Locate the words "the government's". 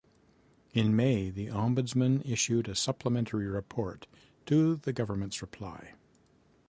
4.77-5.43